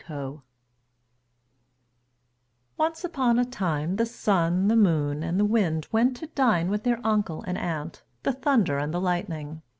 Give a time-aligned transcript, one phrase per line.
[0.03, 0.41] COE
[2.75, 6.81] Once upon a time the Sun, the Moon, and the Wind went to dine with
[6.83, 9.61] their uncle and aunt, the Thunder and the Lightning.